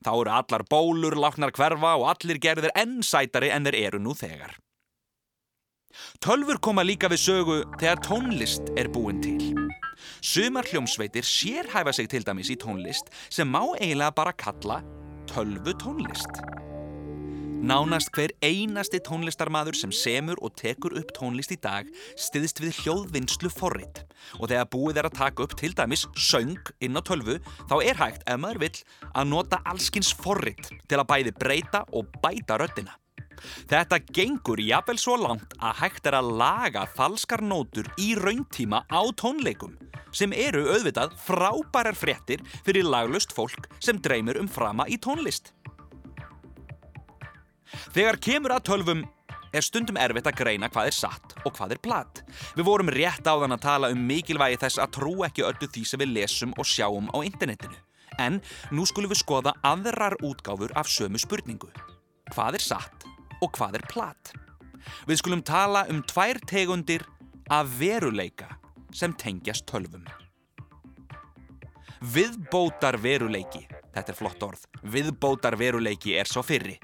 Þá 0.00 0.12
eru 0.14 0.32
allar 0.32 0.64
bólur, 0.70 1.18
láknar 1.20 1.52
hverfa 1.52 1.96
og 2.00 2.06
allir 2.14 2.40
gerðir 2.40 2.72
enn 2.78 3.02
sætari 3.04 3.52
en 3.52 3.68
þeir 3.68 3.80
eru 3.86 4.00
nú 4.00 4.16
þegar. 4.16 4.56
Tölfur 6.20 6.60
koma 6.60 6.84
líka 6.84 7.08
við 7.12 7.22
sögu 7.22 7.58
þegar 7.80 8.02
tónlist 8.04 8.72
er 8.76 8.90
búin 8.92 9.22
til. 9.24 9.54
Sumar 10.20 10.68
hljómsveitir 10.68 11.24
sérhæfa 11.24 11.92
sig 11.92 12.10
til 12.12 12.24
dæmis 12.24 12.52
í 12.52 12.58
tónlist 12.60 13.12
sem 13.30 13.48
má 13.48 13.62
eiginlega 13.78 14.12
bara 14.16 14.32
kalla 14.36 14.82
tölvu 15.30 15.72
tónlist. 15.80 16.42
Nánast 17.56 18.10
hver 18.12 18.34
einasti 18.44 18.98
tónlistarmadur 19.00 19.76
sem 19.78 19.92
semur 19.94 20.36
og 20.44 20.52
tekur 20.60 20.92
upp 21.00 21.14
tónlist 21.16 21.54
í 21.54 21.56
dag 21.62 21.88
stiðist 22.20 22.60
við 22.60 22.76
hljóðvinnslu 22.82 23.48
forrit 23.48 24.02
og 24.36 24.50
þegar 24.50 24.68
búið 24.74 25.00
er 25.00 25.08
að 25.08 25.16
taka 25.16 25.46
upp 25.46 25.54
til 25.56 25.72
dæmis 25.78 26.04
söng 26.20 26.60
inn 26.84 27.00
á 27.00 27.02
tölvu 27.06 27.38
þá 27.70 27.74
er 27.80 27.96
hægt 28.02 28.28
ef 28.28 28.42
maður 28.42 28.62
vill 28.66 28.82
að 29.12 29.32
nota 29.32 29.62
allskins 29.64 30.12
forrit 30.12 30.68
til 30.84 31.00
að 31.00 31.08
bæði 31.14 31.34
breyta 31.40 31.82
og 31.96 32.12
bæta 32.20 32.60
röttina. 32.60 32.98
Þetta 33.72 34.02
gengur 34.12 34.60
jafnvel 34.60 35.00
svo 35.00 35.16
langt 35.20 35.56
að 35.56 35.80
hægt 35.80 36.12
er 36.12 36.20
að 36.20 36.32
laga 36.36 36.84
falskar 36.92 37.44
nótur 37.44 37.88
í 37.96 38.12
rauntíma 38.20 38.84
á 38.84 39.00
tónleikum 39.16 39.76
sem 40.16 40.32
eru 40.32 40.62
auðvitað 40.70 41.16
frábærar 41.24 41.96
fréttir 41.96 42.44
fyrir 42.64 42.88
laglust 42.88 43.34
fólk 43.36 43.68
sem 43.80 44.00
dreymir 44.00 44.40
um 44.40 44.48
frama 44.48 44.88
í 44.88 45.00
tónlist. 45.00 45.55
Þegar 47.94 48.20
kemur 48.22 48.54
að 48.56 48.66
tölvum 48.70 49.04
er 49.56 49.64
stundum 49.64 49.98
erfitt 50.00 50.28
að 50.28 50.38
greina 50.40 50.68
hvað 50.72 50.90
er 50.90 50.96
satt 50.96 51.34
og 51.44 51.54
hvað 51.56 51.76
er 51.76 51.82
platt. 51.82 52.22
Við 52.56 52.68
vorum 52.68 52.92
rétt 52.92 53.26
á 53.26 53.34
þann 53.34 53.56
að 53.56 53.64
tala 53.64 53.90
um 53.94 54.06
mikilvægi 54.08 54.60
þess 54.62 54.82
að 54.82 54.94
trú 54.98 55.14
ekki 55.26 55.46
öllu 55.46 55.68
því 55.72 55.84
sem 55.88 56.02
við 56.02 56.14
lesum 56.16 56.54
og 56.56 56.68
sjáum 56.68 57.10
á 57.14 57.18
internetinu. 57.24 57.78
En 58.22 58.40
nú 58.72 58.86
skulum 58.88 59.12
við 59.12 59.22
skoða 59.22 59.54
aðrar 59.66 60.16
útgáfur 60.24 60.72
af 60.76 60.88
sömu 60.88 61.20
spurningu. 61.20 61.70
Hvað 62.32 62.58
er 62.58 62.64
satt 62.64 63.08
og 63.44 63.52
hvað 63.56 63.80
er 63.80 63.88
platt? 63.90 64.32
Við 65.08 65.20
skulum 65.20 65.42
tala 65.44 65.84
um 65.92 66.02
tvær 66.06 66.40
tegundir 66.48 67.04
af 67.52 67.68
veruleika 67.78 68.56
sem 68.94 69.12
tengjast 69.12 69.66
tölvum. 69.68 70.06
Viðbótar 72.06 72.98
veruleiki, 73.00 73.64
þetta 73.94 74.12
er 74.12 74.18
flott 74.18 74.42
orð, 74.44 74.66
viðbótar 74.84 75.56
veruleiki 75.58 76.14
er 76.18 76.28
svo 76.28 76.44
fyrri. 76.44 76.76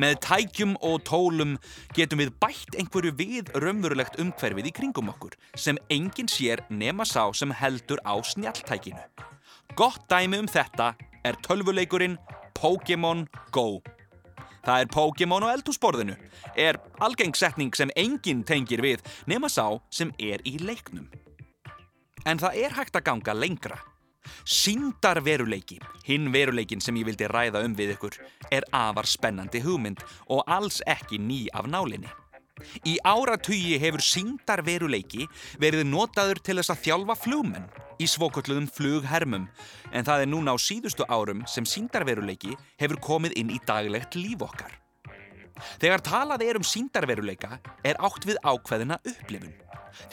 Með 0.00 0.18
tækjum 0.26 0.76
og 0.82 1.02
tólum 1.08 1.56
getum 1.96 2.22
við 2.22 2.34
bætt 2.42 2.78
einhverju 2.78 3.14
við 3.18 3.52
raunverulegt 3.62 4.20
umhverfið 4.22 4.70
í 4.70 4.74
kringum 4.74 5.10
okkur 5.14 5.36
sem 5.56 5.78
enginn 5.92 6.30
sér 6.30 6.64
nema 6.70 7.06
sá 7.08 7.28
sem 7.34 7.52
heldur 7.54 8.02
á 8.06 8.14
snjaltækinu. 8.22 9.02
Gott 9.74 10.06
dæmi 10.10 10.38
um 10.42 10.48
þetta 10.50 10.92
er 11.24 11.38
tölvuleikurinn 11.46 12.18
Pokémon 12.54 13.26
Go. 13.52 13.82
Það 14.64 14.80
er 14.80 14.92
Pokémon 14.92 15.44
á 15.44 15.52
eldhúsborðinu, 15.52 16.14
er 16.56 16.78
algengsetning 17.04 17.74
sem 17.76 17.90
enginn 18.00 18.44
tengir 18.48 18.80
við 18.80 19.02
nema 19.28 19.50
sá 19.52 19.76
sem 19.92 20.12
er 20.18 20.40
í 20.48 20.56
leiknum. 20.62 21.10
En 22.24 22.40
það 22.40 22.62
er 22.64 22.78
hægt 22.78 22.96
að 22.96 23.04
ganga 23.10 23.34
lengra. 23.36 23.76
Síndar 24.44 25.22
veruleiki, 25.24 25.78
hinn 26.08 26.32
veruleikin 26.32 26.82
sem 26.84 26.96
ég 27.00 27.08
vildi 27.08 27.28
ræða 27.30 27.64
um 27.64 27.76
við 27.76 27.94
ykkur, 27.96 28.18
er 28.50 28.66
afar 28.72 29.08
spennandi 29.08 29.62
hugmynd 29.64 30.04
og 30.28 30.44
alls 30.46 30.82
ekki 30.86 31.20
ný 31.20 31.46
af 31.52 31.68
nálinni. 31.70 32.10
Í 32.86 32.94
áratugi 33.02 33.80
hefur 33.82 34.02
síndarveruleiki 34.04 35.26
verið 35.62 35.88
notaður 35.88 36.38
til 36.46 36.60
þess 36.60 36.70
að 36.70 36.84
þjálfa 36.84 37.16
flugmenn 37.18 37.66
í 37.98 38.06
svokölluðum 38.10 38.68
flughermum 38.70 39.48
en 39.90 40.06
það 40.06 40.22
er 40.22 40.30
núna 40.30 40.54
á 40.54 40.56
síðustu 40.62 41.06
árum 41.10 41.42
sem 41.50 41.66
síndarveruleiki 41.66 42.54
hefur 42.78 43.02
komið 43.02 43.34
inn 43.42 43.50
í 43.50 43.58
daglegt 43.66 44.14
líf 44.18 44.46
okkar. 44.46 44.78
Þegar 45.82 46.02
talað 46.06 46.46
er 46.46 46.58
um 46.58 46.66
síndarveruleika 46.66 47.58
er 47.86 47.98
átt 48.02 48.26
við 48.26 48.38
ákveðina 48.46 49.00
upplifun. 49.02 49.54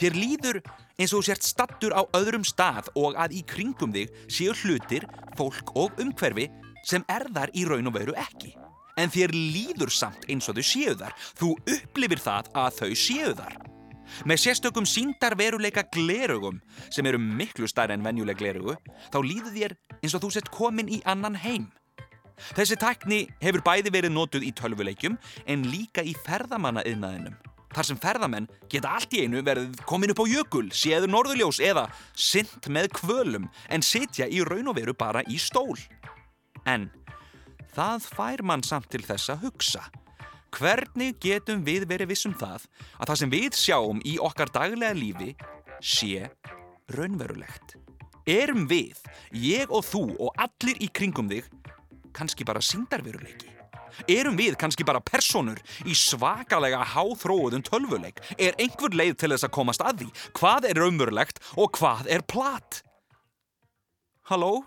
Þér 0.00 0.18
líður 0.18 0.60
eins 1.00 1.14
og 1.16 1.24
sért 1.26 1.46
stattur 1.46 1.94
á 1.96 2.02
öðrum 2.16 2.44
stað 2.46 2.90
og 2.98 3.16
að 3.20 3.38
í 3.38 3.42
kringum 3.48 3.94
þig 3.94 4.12
séu 4.30 4.54
hlutir, 4.62 5.06
fólk 5.38 5.74
og 5.78 5.98
umhverfi 6.02 6.48
sem 6.86 7.04
er 7.10 7.28
þar 7.34 7.52
í 7.54 7.66
raun 7.68 7.90
og 7.90 7.96
veru 7.96 8.16
ekki. 8.18 8.54
En 9.00 9.12
þér 9.12 9.32
líður 9.32 9.92
samt 9.94 10.26
eins 10.28 10.48
og 10.50 10.58
þau 10.58 10.66
séu 10.68 10.96
þar. 10.98 11.14
Þú 11.38 11.54
upplifir 11.76 12.20
það 12.20 12.50
að 12.60 12.80
þau 12.80 12.90
séu 12.98 13.36
þar. 13.38 13.60
Með 14.28 14.42
sérstökum 14.42 14.86
síndarveruleika 14.88 15.86
glerugum 15.94 16.58
sem 16.92 17.06
eru 17.08 17.20
miklu 17.22 17.68
stærri 17.70 17.96
en 17.96 18.04
venjuleg 18.04 18.36
glerugu 18.36 18.74
þá 19.12 19.18
líður 19.24 19.54
þér 19.54 19.76
eins 20.02 20.16
og 20.16 20.24
þú 20.24 20.32
sett 20.34 20.50
komin 20.52 20.90
í 20.92 21.00
annan 21.08 21.38
heim. 21.40 21.70
Þessi 22.56 22.76
tækni 22.80 23.22
hefur 23.40 23.62
bæði 23.64 23.92
verið 23.94 24.14
notuð 24.16 24.44
í 24.48 24.52
tölvuleikjum 24.58 25.16
en 25.46 25.64
líka 25.70 26.04
í 26.04 26.14
ferðamannaðinaðinum. 26.26 27.38
Þar 27.72 27.88
sem 27.88 28.00
ferðamenn 28.00 28.48
geta 28.72 28.92
allt 28.96 29.14
í 29.16 29.22
einu 29.24 29.40
verið 29.44 29.78
komin 29.88 30.12
upp 30.12 30.20
á 30.20 30.26
jökul, 30.28 30.66
séður 30.76 31.12
norðuljós 31.12 31.60
eða 31.64 31.86
synd 32.12 32.68
með 32.68 32.90
kvölum 32.98 33.48
en 33.72 33.84
sitja 33.84 34.28
í 34.28 34.42
raun 34.44 34.68
og 34.68 34.76
veru 34.76 34.94
bara 34.96 35.24
í 35.24 35.38
stól. 35.40 35.78
En 36.68 36.90
það 37.72 38.08
fær 38.12 38.44
mann 38.44 38.64
samt 38.66 38.90
til 38.92 39.02
þess 39.06 39.32
að 39.32 39.46
hugsa. 39.46 39.86
Hvernig 40.52 41.16
getum 41.24 41.62
við 41.64 41.86
verið 41.88 42.12
vissum 42.12 42.34
það 42.36 42.66
að 43.00 43.06
það 43.08 43.20
sem 43.22 43.32
við 43.32 43.56
sjáum 43.56 44.02
í 44.04 44.18
okkar 44.20 44.52
daglega 44.52 44.98
lífi 44.98 45.30
sé 45.80 46.26
raunverulegt? 46.92 47.78
Erum 48.28 48.68
við, 48.70 49.00
ég 49.32 49.72
og 49.72 49.86
þú 49.88 50.04
og 50.28 50.44
allir 50.44 50.76
í 50.84 50.90
kringum 50.92 51.32
þig, 51.32 51.48
kannski 52.14 52.44
bara 52.46 52.62
síndarveruleiki? 52.62 53.51
Erum 54.10 54.38
við 54.38 54.56
kannski 54.60 54.86
bara 54.88 55.02
personur 55.04 55.60
í 55.86 55.96
svakalega 55.96 56.82
háþróuðum 56.94 57.64
tölvuleik? 57.66 58.22
Er 58.38 58.58
einhver 58.58 58.94
leið 58.96 59.16
til 59.22 59.32
þess 59.34 59.48
að 59.48 59.56
komast 59.58 59.84
að 59.84 60.04
því? 60.04 60.10
Hvað 60.38 60.68
er 60.70 60.82
raunverulegt 60.82 61.42
og 61.56 61.72
hvað 61.78 62.10
er 62.12 62.26
plat? 62.26 62.82
Halló? 64.30 64.62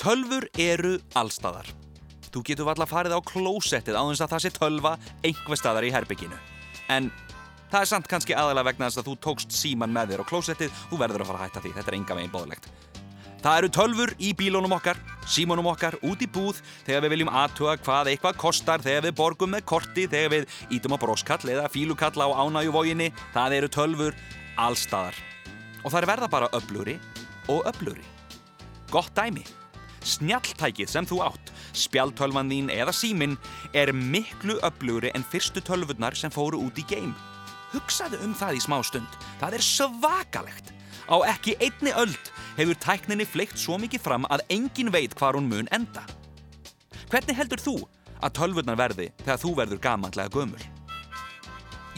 Tölfur 0.00 0.46
eru 0.56 0.94
allstaðar. 1.12 1.66
Þú 2.32 2.40
getur 2.46 2.64
valla 2.70 2.86
farið 2.88 3.18
á 3.18 3.20
klósettið 3.20 3.98
á 4.00 4.02
þess 4.08 4.22
að 4.24 4.30
það 4.32 4.42
sé 4.44 4.50
tölva 4.54 4.92
einhver 5.20 5.60
staðar 5.60 5.84
í 5.84 5.90
herbygginu. 5.92 6.38
En 6.88 7.10
það 7.70 7.80
er 7.80 7.90
samt 7.94 8.08
kannski 8.10 8.36
aðalega 8.36 8.70
vegna 8.70 8.90
þess 8.90 9.02
að 9.02 9.10
þú 9.10 9.16
tókst 9.26 9.56
síman 9.56 9.94
með 9.94 10.14
þér 10.14 10.22
á 10.26 10.30
klósettið, 10.30 10.78
þú 10.90 11.02
verður 11.02 11.24
að 11.24 11.30
fara 11.30 11.40
að 11.40 11.44
hætta 11.46 11.64
því, 11.64 11.74
þetta 11.78 11.92
er 11.92 11.98
enga 12.00 12.18
veginn 12.18 12.34
bóðlegt. 12.34 12.70
Það 13.40 13.58
eru 13.58 13.68
tölfur 13.72 14.10
í 14.20 14.30
bílónum 14.36 14.74
okkar, 14.76 14.98
símónum 15.24 15.70
okkar, 15.70 15.94
út 16.04 16.20
í 16.20 16.26
búð, 16.28 16.58
þegar 16.84 17.06
við 17.06 17.12
viljum 17.14 17.30
aðtuga 17.40 17.78
hvað 17.80 18.10
eitthvað 18.12 18.36
kostar, 18.42 18.84
þegar 18.84 19.06
við 19.06 19.14
borgum 19.16 19.54
með 19.54 19.64
korti, 19.70 20.04
þegar 20.12 20.34
við 20.34 20.58
ítum 20.76 20.92
á 20.92 20.98
broskall 21.00 21.40
eða 21.48 21.70
fílukall 21.72 22.20
á 22.20 22.28
ánægjuvóginni, 22.36 23.08
það 23.32 23.56
eru 23.56 23.70
tölfur 23.72 24.18
allstaðar. 24.60 25.16
Og 25.80 25.88
það 25.88 26.02
er 26.02 26.08
verða 26.12 26.28
bara 26.36 26.52
öfluri 26.58 26.98
og 27.48 27.64
öfluri. 27.70 28.04
Gott 28.92 29.16
dæmi. 29.16 29.46
Snjalltækið 30.04 30.92
sem 30.92 31.08
þú 31.08 31.22
átt, 31.24 31.50
spjaltölvan 31.76 32.52
þín 32.52 32.68
eða 32.76 32.92
símin, 32.92 33.40
er 33.72 33.94
miklu 33.96 34.60
öflugri 34.68 35.12
en 35.16 35.24
fyrstu 35.24 35.64
tölvurnar 35.64 36.16
sem 36.16 36.32
fóru 36.32 36.60
út 36.60 36.76
í 36.80 36.84
geim. 36.88 37.16
Hugsaðu 37.70 38.20
um 38.26 38.34
það 38.34 38.58
í 38.58 38.64
smá 38.64 38.78
stund. 38.86 39.20
Það 39.42 39.58
er 39.58 39.66
svakalegt. 39.66 40.72
Á 41.10 41.16
ekki 41.32 41.56
einni 41.62 41.94
öld 41.98 42.32
hefur 42.58 42.82
tækninni 42.82 43.26
fleikt 43.26 43.58
svo 43.58 43.78
mikið 43.80 44.04
fram 44.04 44.26
að 44.30 44.44
engin 44.50 44.92
veit 44.94 45.16
hvar 45.18 45.38
hún 45.38 45.48
mun 45.50 45.70
enda. 45.74 46.04
Hvernig 47.10 47.38
heldur 47.38 47.62
þú 47.62 47.78
að 48.20 48.36
tölvurnar 48.38 48.78
verði 48.78 49.08
þegar 49.24 49.42
þú 49.42 49.56
verður 49.62 49.82
gamanlega 49.86 50.34
gömul? 50.34 50.68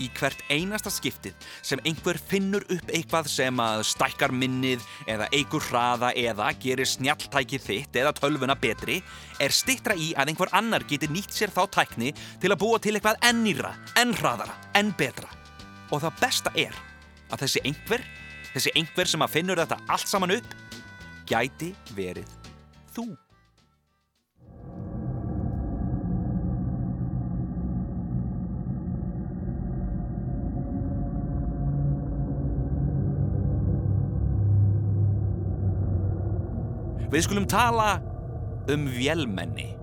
í 0.01 0.09
hvert 0.17 0.41
einasta 0.53 0.91
skiptið 0.93 1.49
sem 1.65 1.83
einhver 1.89 2.19
finnur 2.31 2.65
upp 2.73 2.93
eitthvað 2.93 3.29
sem 3.33 3.61
að 3.63 3.85
stækkar 3.91 4.35
minnið 4.37 4.85
eða 5.11 5.29
eigur 5.35 5.65
hraða 5.69 6.13
eða 6.19 6.49
gerir 6.63 6.89
snjalltækið 6.89 7.67
þitt 7.67 8.01
eða 8.03 8.15
tölvuna 8.17 8.57
betri 8.59 9.01
er 9.43 9.55
stittra 9.55 9.97
í 9.97 10.13
að 10.17 10.33
einhver 10.33 10.53
annar 10.57 10.87
getur 10.89 11.13
nýtt 11.13 11.37
sér 11.37 11.53
þá 11.55 11.65
tækni 11.79 12.15
til 12.41 12.53
að 12.53 12.61
búa 12.65 12.81
til 12.83 12.97
eitthvað 12.97 13.23
ennýra, 13.29 13.77
enn 14.01 14.17
hraðara, 14.17 14.57
enn 14.79 14.95
betra. 14.99 15.42
Og 15.93 16.01
það 16.01 16.21
besta 16.23 16.53
er 16.57 16.77
að 17.33 17.45
þessi 17.45 17.61
einhver, 17.69 18.05
þessi 18.55 18.73
einhver 18.79 19.11
sem 19.11 19.25
að 19.25 19.35
finnur 19.35 19.61
þetta 19.61 19.77
allt 19.93 20.09
saman 20.09 20.33
upp, 20.39 20.55
gæti 21.29 21.73
verið 21.97 22.33
þú. 22.95 23.11
Við 37.13 37.27
skulum 37.27 37.45
tala 37.45 37.99
um 38.73 38.89
vélmenni. 38.89 39.82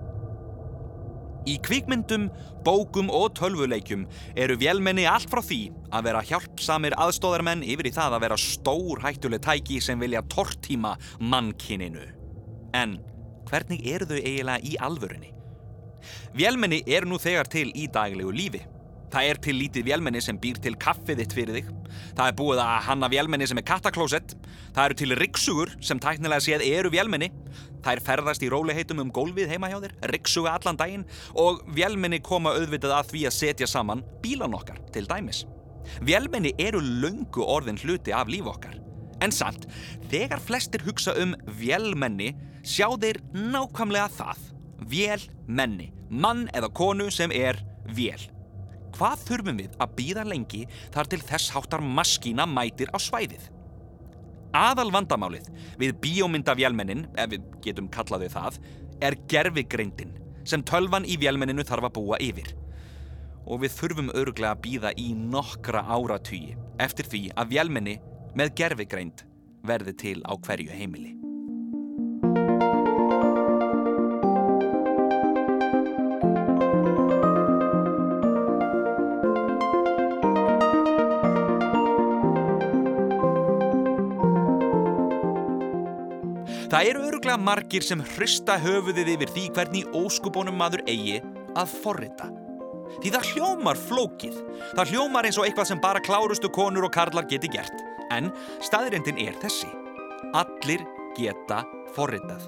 Í 1.48 1.56
kvikmyndum, 1.64 2.26
bókum 2.64 3.08
og 3.14 3.32
tölvuleikjum 3.38 4.04
eru 4.36 4.58
vélmenni 4.60 5.06
allt 5.08 5.30
frá 5.32 5.40
því 5.44 5.60
að 5.88 6.08
vera 6.10 6.24
hjálpsamir 6.28 6.96
aðstóðarmenn 7.00 7.64
yfir 7.64 7.88
í 7.88 7.94
það 7.96 8.16
að 8.16 8.24
vera 8.26 8.40
stór 8.40 9.00
hættuleg 9.04 9.44
tæki 9.46 9.80
sem 9.80 10.00
vilja 10.02 10.20
tortíma 10.32 10.96
mannkininu. 11.20 12.04
En 12.76 12.98
hvernig 13.48 13.86
eru 13.88 14.10
þau 14.10 14.18
eiginlega 14.20 14.60
í 14.68 14.76
alvörunni? 14.84 15.32
Vélmenni 16.36 16.82
eru 16.86 17.08
nú 17.10 17.18
þegar 17.20 17.48
til 17.50 17.70
í 17.72 17.88
daglegu 17.92 18.32
lífi. 18.34 18.62
Það 19.10 19.28
er 19.28 19.38
til 19.42 19.56
lítið 19.58 19.86
vélmenni 19.88 20.20
sem 20.22 20.38
býr 20.38 20.60
til 20.62 20.76
kaffið 20.78 21.22
þitt 21.22 21.34
fyrir 21.34 21.56
þig. 21.58 21.70
Það 22.14 22.28
er 22.28 22.36
búið 22.38 22.60
að 22.62 22.74
hanna 22.86 23.08
vélmenni 23.10 23.48
sem 23.50 23.58
er 23.58 23.66
kattaklósett. 23.66 24.34
Það 24.76 24.84
eru 24.84 24.98
til 25.00 25.16
rikksugur 25.18 25.72
sem 25.82 25.98
tæknilega 26.02 26.44
séð 26.44 26.62
eru 26.68 26.92
vélmenni. 26.94 27.30
Það 27.82 27.92
er 27.96 28.04
ferðast 28.06 28.44
í 28.46 28.50
róliheitum 28.52 29.02
um 29.02 29.10
gólfið 29.14 29.50
heima 29.50 29.70
hjá 29.72 29.80
þér, 29.82 29.96
rikksuga 30.12 30.54
allan 30.54 30.78
daginn 30.78 31.06
og 31.34 31.64
vélmenni 31.74 32.20
koma 32.22 32.54
auðvitað 32.58 32.96
að 32.98 33.14
því 33.14 33.24
að 33.26 33.36
setja 33.38 33.70
saman 33.70 34.04
bílan 34.22 34.54
okkar 34.54 34.78
til 34.94 35.08
dæmis. 35.10 35.42
Vélmenni 36.06 36.54
eru 36.60 36.78
löngu 36.80 37.42
orðin 37.42 37.80
hluti 37.82 38.14
af 38.14 38.30
líf 38.30 38.46
okkar. 38.46 38.76
En 39.20 39.32
samt, 39.34 39.66
þegar 40.12 40.40
flestir 40.40 40.84
hugsa 40.86 41.16
um 41.20 41.34
vélmenni, 41.60 42.34
sjá 42.62 42.86
þeir 43.00 43.20
nákvæmlega 43.34 44.08
það. 44.20 44.44
Vélmenni. 44.90 45.90
Mann 46.10 46.46
eða 46.54 46.70
konu 46.74 47.10
sem 47.14 47.32
er 47.34 47.58
vél. 47.96 48.30
Hvað 48.96 49.24
þurfum 49.28 49.60
við 49.62 49.78
að 49.80 49.96
býða 49.98 50.26
lengi 50.26 50.64
þar 50.94 51.10
til 51.10 51.20
þess 51.28 51.54
háttar 51.54 51.84
maskína 51.84 52.46
mætir 52.48 52.90
á 52.90 52.98
svæðið? 53.00 53.48
Aðal 54.56 54.90
vandamálið 54.90 55.46
við 55.78 55.94
bíómyndavélmennin, 56.02 57.06
ef 57.14 57.30
við 57.30 57.44
getum 57.62 57.90
kallaðu 57.92 58.30
það, 58.32 58.58
er 59.00 59.16
gerfigreindin 59.30 60.16
sem 60.44 60.64
tölvan 60.66 61.06
í 61.06 61.18
vélmenninu 61.20 61.64
þarf 61.66 61.90
að 61.90 61.96
búa 62.00 62.18
yfir. 62.22 62.50
Og 63.46 63.62
við 63.62 63.76
þurfum 63.78 64.12
örglega 64.18 64.56
að 64.56 64.62
býða 64.66 64.92
í 64.98 65.12
nokkra 65.14 65.84
áratýji 65.86 66.58
eftir 66.82 67.08
því 67.12 67.24
að 67.38 67.54
vélmenni 67.54 67.96
með 68.34 68.54
gerfigreind 68.58 69.24
verði 69.66 69.96
til 70.02 70.18
á 70.26 70.34
hverju 70.34 70.74
heimili. 70.74 71.19
Það 86.70 86.86
eru 86.86 87.00
öruglega 87.08 87.42
margir 87.42 87.82
sem 87.82 88.02
hrysta 88.12 88.54
höfuðið 88.62 89.08
yfir 89.16 89.30
því 89.34 89.46
hvernig 89.56 89.96
óskubónum 89.96 90.54
maður 90.54 90.84
eigi 90.86 91.16
að 91.58 91.72
forrita. 91.82 92.28
Því 93.00 93.10
það 93.16 93.26
hljómar 93.32 93.80
flókið. 93.88 94.36
Það 94.78 94.92
hljómar 94.92 95.26
eins 95.26 95.40
og 95.40 95.48
eitthvað 95.48 95.70
sem 95.72 95.82
bara 95.82 96.02
klárustu 96.06 96.50
konur 96.54 96.86
og 96.86 96.94
karlar 96.94 97.26
geti 97.26 97.50
gert. 97.50 97.74
En 98.14 98.30
staðirindin 98.62 99.18
er 99.18 99.34
þessi. 99.42 99.66
Allir 100.38 100.86
geta 101.18 101.64
forritað. 101.96 102.46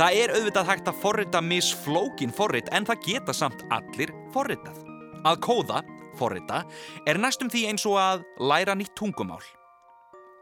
Það 0.00 0.18
er 0.22 0.34
auðvitað 0.38 0.72
hægt 0.72 0.88
að 0.88 1.00
forrita 1.04 1.44
misflókin 1.44 2.32
forrit 2.32 2.72
en 2.72 2.88
það 2.88 3.06
geta 3.10 3.36
samt 3.36 3.64
allir 3.76 4.16
forritað. 4.32 4.80
Að 5.20 5.40
kóða, 5.44 5.84
forrita, 6.16 6.64
er 7.04 7.20
næstum 7.20 7.52
því 7.52 7.68
eins 7.74 7.84
og 7.88 8.00
að 8.00 8.24
læra 8.40 8.72
nýtt 8.72 8.96
tungumál. 8.96 9.44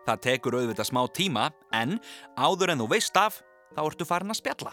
Það 0.09 0.21
tekur 0.25 0.57
auðvitað 0.57 0.89
smá 0.89 1.03
tíma 1.13 1.51
en 1.77 1.99
áður 2.41 2.73
en 2.73 2.81
þú 2.81 2.87
veist 2.95 3.19
af 3.21 3.43
þá 3.77 3.83
ertu 3.85 4.07
farin 4.09 4.33
að 4.33 4.39
spjalla. 4.41 4.73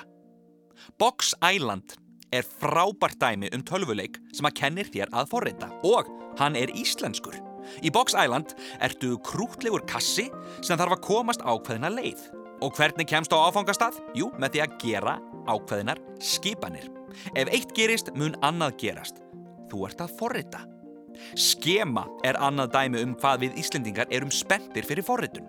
Box 0.99 1.33
Island 1.43 1.97
er 2.35 2.47
frábært 2.47 3.19
dæmi 3.19 3.49
um 3.55 3.63
tölvuleik 3.67 4.19
sem 4.35 4.47
að 4.47 4.55
kennir 4.61 4.91
þér 4.93 5.11
að 5.11 5.29
forreita 5.33 5.69
og 5.87 6.07
hann 6.39 6.55
er 6.59 6.71
íslenskur. 6.75 7.35
Í 7.83 7.91
Box 7.91 8.15
Island 8.15 8.53
ertu 8.83 9.17
krútlegur 9.25 9.83
kassi 9.89 10.29
sem 10.61 10.79
þarf 10.79 10.95
að 10.97 11.05
komast 11.09 11.43
ákveðina 11.43 11.91
leið. 11.91 12.21
Og 12.63 12.71
hvernig 12.77 13.09
kemst 13.09 13.33
á 13.35 13.37
áfangastað? 13.49 13.97
Jú, 14.15 14.29
með 14.39 14.55
því 14.55 14.63
að 14.63 14.77
gera 14.85 15.17
ákveðinar 15.51 15.99
skipanir. 16.23 16.87
Ef 17.35 17.51
eitt 17.51 17.75
gerist, 17.75 18.13
mun 18.15 18.37
annað 18.45 18.79
gerast. 18.85 19.19
Þú 19.71 19.83
ert 19.89 20.05
að 20.05 20.15
forrita. 20.21 20.63
Skema 21.35 22.05
er 22.25 22.39
annað 22.43 22.73
dæmi 22.75 23.03
um 23.03 23.13
hvað 23.19 23.45
við 23.45 23.61
Íslendingar 23.63 24.11
erum 24.13 24.33
spenntir 24.33 24.87
fyrir 24.87 25.05
forritun. 25.05 25.47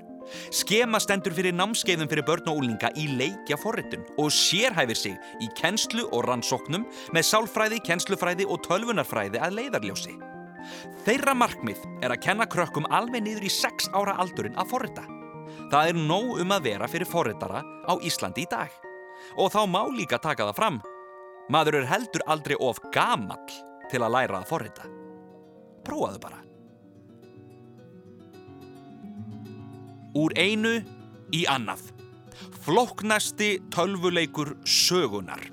Skema 0.50 0.99
stendur 1.02 1.35
fyrir 1.37 1.54
námskeiðum 1.54 2.08
fyrir 2.11 2.26
börn 2.26 2.49
og 2.50 2.61
úlinga 2.61 2.90
í 2.99 3.06
leikja 3.18 3.58
forritun 3.61 4.06
og 4.18 4.32
sérhæfir 4.35 4.99
sig 4.99 5.18
í 5.42 5.50
kennslu 5.58 6.08
og 6.11 6.26
rannsóknum 6.26 6.87
með 7.14 7.28
sálfræði, 7.30 7.82
kennslufræði 7.87 8.49
og 8.49 8.64
tölvunarfræði 8.66 9.42
að 9.42 9.61
leiðarljósi. 9.61 10.16
Þeirra 11.06 11.37
markmið 11.38 11.85
er 12.02 12.14
að 12.14 12.25
kenna 12.25 12.49
krökkum 12.50 12.88
alveg 12.90 13.23
niður 13.23 13.46
í 13.46 13.52
6 13.52 13.92
ára 13.94 14.16
aldurinn 14.23 14.58
að 14.58 14.73
forrita. 14.73 15.06
Það 15.70 15.92
er 15.92 16.00
nóg 16.08 16.42
um 16.42 16.54
að 16.54 16.66
vera 16.66 16.90
fyrir 16.90 17.11
forritara 17.11 17.62
á 17.62 17.92
Íslandi 18.02 18.46
í 18.46 18.50
dag. 18.50 18.73
Og 19.38 19.50
þá 19.54 19.62
má 19.70 19.82
líka 19.94 20.18
taka 20.23 20.49
það 20.50 20.58
fram. 20.58 20.82
Maður 21.50 21.80
er 21.80 21.90
heldur 21.90 22.26
aldrei 22.26 22.58
of 22.58 22.82
gamall 22.94 23.46
til 23.90 24.02
að 24.02 24.14
læra 24.18 24.40
að 24.42 24.50
forrita. 24.50 24.90
Prófaðu 25.87 26.23
bara. 26.23 26.43
Úr 30.16 30.33
einu 30.40 30.78
í 31.35 31.45
annað. 31.50 31.93
Floknasti 32.64 33.57
tölvuleikur 33.73 34.57
sögunar. 34.66 35.52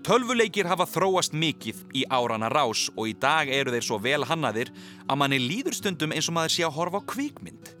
Tölvuleikir 0.00 0.64
hafa 0.64 0.86
þróast 0.88 1.34
mikið 1.36 1.82
í 1.92 2.06
árana 2.08 2.48
rás 2.48 2.86
og 2.96 3.10
í 3.10 3.12
dag 3.20 3.50
eru 3.52 3.74
þeir 3.74 3.84
svo 3.84 3.98
vel 4.00 4.24
hannaðir 4.24 4.72
að 5.04 5.20
manni 5.20 5.40
líður 5.42 5.76
stundum 5.76 6.14
eins 6.16 6.30
og 6.30 6.38
maður 6.38 6.54
sé 6.56 6.64
að 6.64 6.74
horfa 6.78 7.02
á 7.04 7.08
kvikmynd. 7.12 7.74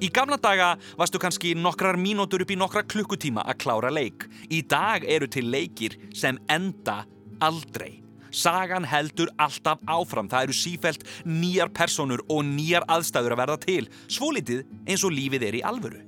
Í 0.00 0.08
gamla 0.14 0.38
daga 0.40 0.72
varstu 0.96 1.20
kannski 1.20 1.54
nokkrar 1.56 2.00
mínútur 2.00 2.44
upp 2.44 2.52
í 2.52 2.58
nokkra 2.58 2.84
klukkutíma 2.88 3.44
að 3.44 3.60
klára 3.64 3.92
leik. 3.92 4.24
Í 4.48 4.62
dag 4.64 5.04
eru 5.04 5.28
til 5.28 5.48
leikir 5.52 5.96
sem 6.16 6.40
enda 6.48 7.02
aldrei. 7.44 8.07
Sagan 8.30 8.86
heldur 8.88 9.30
alltaf 9.38 9.80
áfram. 9.88 10.28
Það 10.28 10.48
eru 10.48 10.56
sífælt 10.56 11.06
nýjar 11.24 11.72
personur 11.74 12.22
og 12.28 12.44
nýjar 12.44 12.86
aðstæður 12.88 13.36
að 13.36 13.42
verða 13.42 13.58
til. 13.64 13.88
Svolítið 14.08 14.64
eins 14.86 15.04
og 15.06 15.14
lífið 15.16 15.48
er 15.48 15.58
í 15.58 15.64
alvöru. 15.64 16.04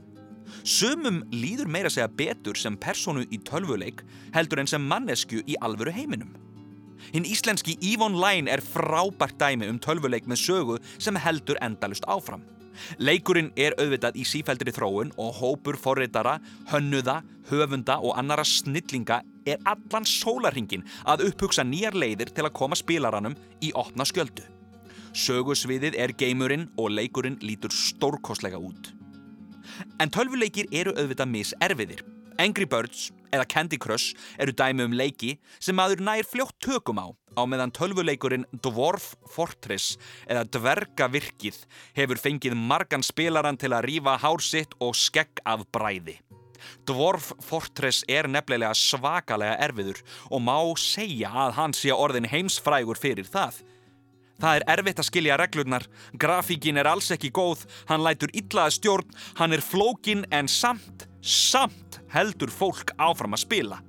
Sumum 0.66 1.22
líður 1.32 1.70
meira 1.70 1.90
segja 1.92 2.10
betur 2.10 2.58
sem 2.58 2.76
personu 2.76 3.24
í 3.32 3.38
tölvuleik 3.46 4.02
heldur 4.34 4.60
en 4.60 4.68
sem 4.70 4.82
mannesku 4.82 5.40
í 5.46 5.56
alvöru 5.62 5.94
heiminum. 5.94 6.34
Hinn 7.14 7.24
íslenski 7.24 7.78
Yvonne 7.80 8.20
Line 8.20 8.50
er 8.52 8.60
frábært 8.60 9.38
dæmi 9.40 9.70
um 9.70 9.80
tölvuleik 9.80 10.28
með 10.28 10.42
sögu 10.44 10.80
sem 10.98 11.16
heldur 11.16 11.58
endalust 11.64 12.04
áfram. 12.10 12.42
Leikurinn 13.00 13.50
er 13.60 13.74
auðvitað 13.80 14.18
í 14.20 14.24
sífældri 14.28 14.72
þróun 14.72 15.10
og 15.20 15.34
hópur 15.40 15.78
forreitara, 15.80 16.38
hönnuða, 16.70 17.20
höfunda 17.50 17.98
og 18.00 18.16
annara 18.20 18.44
snillinga 18.46 19.20
er 19.46 19.60
allan 19.68 20.06
sólarhingin 20.06 20.84
að 21.08 21.26
upphugsa 21.30 21.64
nýjar 21.66 21.96
leiðir 21.96 22.32
til 22.34 22.46
að 22.46 22.56
koma 22.60 22.78
spilaranum 22.78 23.36
í 23.60 23.72
opna 23.78 24.06
skjöldu. 24.08 24.46
Sögusviðið 25.16 25.98
er 25.98 26.14
geimurinn 26.14 26.68
og 26.78 26.92
leikurinn 26.94 27.40
lítur 27.42 27.72
stórkoslega 27.74 28.60
út. 28.60 28.92
En 30.00 30.10
tölvuleikir 30.12 30.70
eru 30.72 30.94
auðvitað 30.94 31.32
miserfiðir. 31.34 32.04
Angry 32.40 32.64
Birds 32.64 33.10
eða 33.34 33.48
Candy 33.48 33.78
Crush 33.78 34.14
eru 34.40 34.54
dæmi 34.56 34.86
um 34.86 34.94
leiki 34.96 35.36
sem 35.58 35.76
maður 35.76 36.04
nær 36.06 36.26
fljótt 36.26 36.56
tökum 36.62 37.02
á 37.02 37.12
á 37.36 37.42
meðan 37.46 37.72
tölvuleikurinn 37.74 38.46
Dwarf 38.64 39.14
Fortress 39.30 39.96
eða 40.26 40.46
Dvergavirkið 40.56 41.62
hefur 41.98 42.20
fengið 42.20 42.56
margan 42.58 43.04
spilaran 43.06 43.60
til 43.60 43.72
að 43.74 43.86
rýfa 43.90 44.18
hársitt 44.22 44.76
og 44.80 44.96
skegg 44.98 45.42
af 45.46 45.66
bræði. 45.72 46.18
Dwarf 46.88 47.32
Fortress 47.44 48.04
er 48.08 48.28
nefnilega 48.30 48.72
svakalega 48.76 49.58
erfiður 49.66 50.00
og 50.30 50.44
má 50.46 50.56
segja 50.80 51.32
að 51.46 51.56
hann 51.58 51.76
sé 51.76 51.92
orðin 51.94 52.28
heimsfrægur 52.30 53.00
fyrir 53.00 53.28
það. 53.30 53.60
Það 54.40 54.56
er 54.56 54.66
erfitt 54.72 55.00
að 55.02 55.08
skilja 55.10 55.36
reglurnar, 55.36 55.84
grafíkin 56.16 56.80
er 56.80 56.88
alls 56.88 57.10
ekki 57.12 57.28
góð, 57.36 57.66
hann 57.90 58.00
lætur 58.04 58.32
illaða 58.32 58.72
stjórn, 58.72 59.10
hann 59.36 59.52
er 59.52 59.60
flókin 59.60 60.24
en 60.32 60.48
samt, 60.48 61.04
samt 61.20 62.00
heldur 62.14 62.52
fólk 62.52 62.94
áfram 62.96 63.36
að 63.36 63.44
spila. 63.44 63.82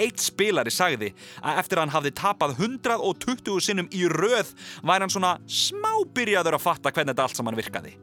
Eitt 0.00 0.20
spilari 0.20 0.72
sagði 0.72 1.10
að 1.44 1.58
eftir 1.60 1.80
hann 1.80 1.92
hafði 1.92 2.12
tapað 2.16 2.54
120 2.60 3.64
sinnum 3.64 3.90
í 3.92 4.06
röð 4.08 4.54
væri 4.80 5.04
hann 5.04 5.12
svona 5.12 5.34
smá 5.44 5.92
byrjaður 6.14 6.56
að 6.56 6.64
fatta 6.64 6.92
hvernig 6.92 7.12
þetta 7.12 7.26
allt 7.28 7.40
saman 7.40 7.58
virkaði. 7.58 7.96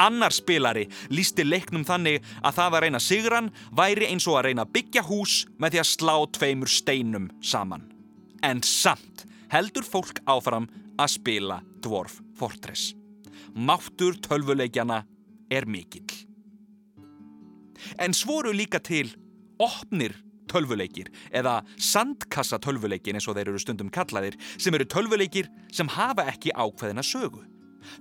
Annar 0.00 0.32
spilari 0.34 0.86
lísti 1.12 1.44
leiknum 1.44 1.84
þannig 1.86 2.22
að 2.42 2.56
það 2.58 2.76
að 2.76 2.84
reyna 2.84 3.00
sigran 3.02 3.50
væri 3.76 4.08
eins 4.08 4.26
og 4.30 4.38
að 4.38 4.48
reyna 4.48 4.66
byggja 4.68 5.04
hús 5.08 5.42
með 5.58 5.74
því 5.74 5.82
að 5.82 5.90
slá 5.90 6.16
tveimur 6.38 6.72
steinum 6.72 7.28
saman. 7.42 7.86
En 8.42 8.62
samt 8.62 9.26
heldur 9.52 9.86
fólk 9.86 10.22
áfram 10.26 10.68
að 10.98 11.14
spila 11.18 11.60
Dwarf 11.84 12.20
Fortress. 12.38 12.92
Máttur 13.54 14.16
tölvuleikjana 14.24 15.02
er 15.52 15.66
mikill. 15.68 16.08
En 17.98 18.14
svoru 18.14 18.52
líka 18.54 18.80
til 18.80 19.10
opnir 19.60 20.14
tölvuleikir 20.50 21.10
eða 21.34 21.60
sandkassa 21.80 22.58
tölvuleikir 22.62 23.16
eins 23.16 23.28
og 23.28 23.36
þeir 23.36 23.52
eru 23.52 23.62
stundum 23.62 23.90
kallaðir 23.92 24.36
sem 24.56 24.74
eru 24.74 24.86
tölvuleikir 24.88 25.48
sem 25.72 25.90
hafa 25.92 26.26
ekki 26.32 26.54
ákveðina 26.54 27.04
sögu. 27.06 27.44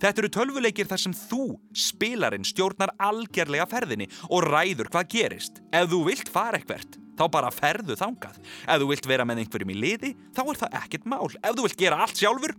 Þetta 0.02 0.24
eru 0.24 0.32
tölvuleikir 0.38 0.90
þar 0.90 1.04
sem 1.04 1.16
þú, 1.18 1.44
spilarinn, 1.76 2.48
stjórnar 2.48 2.94
algjörlega 3.02 3.68
ferðinni 3.72 4.10
og 4.30 4.48
ræður 4.48 4.92
hvað 4.94 5.12
gerist. 5.16 5.62
Ef 5.74 5.92
þú 5.92 6.02
vilt 6.10 6.32
fara 6.32 6.62
ekkvert, 6.62 6.98
þá 7.20 7.26
bara 7.34 7.54
ferðu 7.54 7.98
þangað. 8.00 8.42
Ef 8.66 8.82
þú 8.82 8.90
vilt 8.92 9.10
vera 9.12 9.28
með 9.28 9.46
einhverjum 9.46 9.76
í 9.76 9.80
liði, 9.80 10.16
þá 10.36 10.44
er 10.48 10.62
það 10.66 10.82
ekkert 10.82 11.08
mál. 11.14 11.30
Ef 11.42 11.56
þú 11.56 11.68
vilt 11.68 11.80
gera 11.80 12.02
allt 12.06 12.22
sjálfur, 12.22 12.58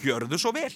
gjörðu 0.00 0.40
svo 0.40 0.54
vel. 0.56 0.72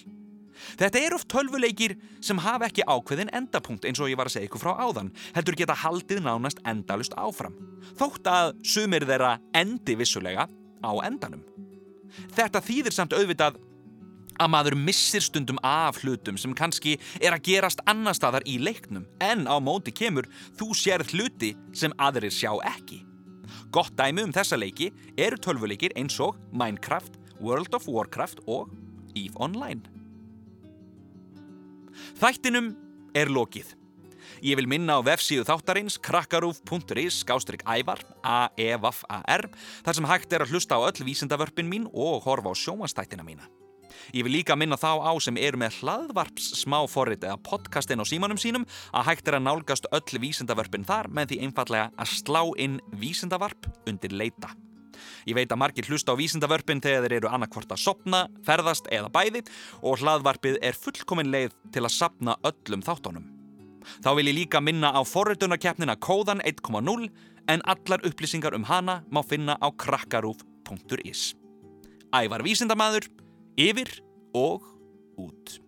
Þetta 0.79 1.01
er 1.03 1.15
oft 1.15 1.27
tölvuleikir 1.31 1.95
sem 2.23 2.39
hafa 2.39 2.69
ekki 2.69 2.85
ákveðin 2.87 3.31
endapunkt 3.35 3.85
eins 3.87 3.99
og 3.99 4.07
ég 4.11 4.19
var 4.19 4.29
að 4.29 4.37
segja 4.37 4.49
ykkur 4.49 4.63
frá 4.63 4.71
áðan, 4.79 5.11
heldur 5.35 5.57
geta 5.59 5.75
haldið 5.81 6.21
nánast 6.23 6.61
endalust 6.67 7.15
áfram. 7.19 7.57
Þótt 7.99 8.29
að 8.31 8.53
sumir 8.63 9.05
þeirra 9.07 9.35
endi 9.55 9.97
vissulega 9.99 10.47
á 10.47 10.91
endanum. 11.03 11.43
Þetta 12.35 12.61
þýðir 12.63 12.95
samt 12.95 13.15
auðvitað 13.15 13.59
að 14.39 14.51
maður 14.53 14.77
missir 14.79 15.23
stundum 15.23 15.59
af 15.63 16.01
hlutum 16.03 16.37
sem 16.39 16.53
kannski 16.57 16.97
er 17.21 17.35
að 17.35 17.45
gerast 17.49 17.83
annar 17.89 18.17
staðar 18.17 18.45
í 18.47 18.57
leiknum 18.61 19.07
en 19.23 19.45
á 19.47 19.55
móti 19.63 19.93
kemur 19.95 20.29
þú 20.59 20.71
sér 20.77 21.05
hluti 21.11 21.53
sem 21.73 21.93
aðrir 21.97 22.33
sjá 22.33 22.51
ekki. 22.75 23.03
Gott 23.71 23.95
dæmi 23.97 24.23
um 24.25 24.33
þessa 24.35 24.57
leiki 24.59 24.91
eru 25.19 25.39
tölvuleikir 25.41 25.95
eins 25.99 26.17
og 26.23 26.37
Minecraft, 26.55 27.17
World 27.39 27.75
of 27.75 27.87
Warcraft 27.91 28.43
og 28.47 28.71
EVE 29.15 29.35
Online. 29.39 29.83
Þættinum 32.19 32.73
er 33.15 33.31
lokið. 33.31 33.73
Ég 34.43 34.57
vil 34.59 34.67
minna 34.67 34.97
á 34.99 35.05
vefsíðu 35.05 35.45
þáttarins 35.47 35.97
krakkarúf.is 36.03 37.21
skástrygg 37.23 37.63
ævar, 37.63 38.01
a-e-v-a-r, 38.23 39.47
þar 39.85 39.97
sem 39.97 40.09
hægt 40.09 40.33
er 40.35 40.43
að 40.43 40.55
hlusta 40.55 40.79
á 40.79 40.85
öll 40.87 41.05
vísindavörpin 41.07 41.69
mín 41.69 41.87
og 41.93 42.25
horfa 42.27 42.51
á 42.51 42.55
sjómanstættina 42.55 43.23
mína. 43.23 43.47
Ég 44.13 44.25
vil 44.25 44.35
líka 44.37 44.57
minna 44.57 44.77
þá 44.77 45.01
á 45.01 45.11
sem 45.23 45.37
eru 45.41 45.57
með 45.57 45.79
hlaðvarps 45.79 46.51
smáforrit 46.61 47.23
eða 47.25 47.39
podcastin 47.41 48.01
á 48.01 48.05
símanum 48.05 48.37
sínum 48.37 48.67
að 48.93 49.07
hægt 49.09 49.31
er 49.31 49.39
að 49.39 49.47
nálgast 49.47 49.89
öll 49.95 50.21
vísindavörpin 50.21 50.85
þar 50.85 51.09
með 51.09 51.31
því 51.31 51.41
einfallega 51.47 51.89
að 51.97 52.13
slá 52.19 52.41
inn 52.61 52.77
vísindavarp 53.01 53.69
undir 53.89 54.13
leita. 54.13 54.53
Ég 55.25 55.35
veit 55.35 55.51
að 55.51 55.59
margir 55.59 55.87
hlusta 55.89 56.13
á 56.13 56.19
vísindavörpin 56.19 56.81
þegar 56.83 57.07
þeir 57.07 57.17
eru 57.19 57.31
annarkvort 57.33 57.73
að 57.73 57.81
sopna, 57.81 58.25
ferðast 58.45 58.89
eða 58.93 59.09
bæði 59.13 59.41
og 59.81 60.03
hlaðvarpið 60.03 60.59
er 60.61 60.77
fullkomin 60.77 61.31
leið 61.33 61.55
til 61.73 61.83
að 61.83 61.95
sapna 61.95 62.37
öllum 62.45 62.85
þáttónum. 62.85 63.25
Þá 64.01 64.11
vil 64.17 64.29
ég 64.29 64.37
líka 64.39 64.61
minna 64.61 64.93
á 64.93 65.01
forritunarkeppnina 65.05 65.97
Kóðan 66.01 66.41
1.0 66.45 67.09
en 67.49 67.65
allar 67.69 68.05
upplýsingar 68.07 68.55
um 68.57 68.65
hana 68.65 69.03
má 69.11 69.21
finna 69.25 69.57
á 69.61 69.69
krakkarúf.is. 69.69 71.33
Ævar 72.15 72.45
vísindamæður, 72.45 73.09
yfir 73.57 73.99
og 74.33 74.63
út. 75.17 75.64